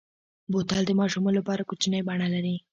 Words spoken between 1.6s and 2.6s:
کوچنۍ بڼه لري.